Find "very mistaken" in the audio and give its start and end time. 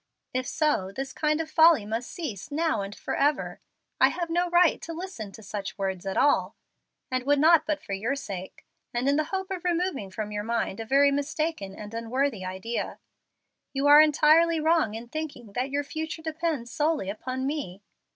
10.85-11.75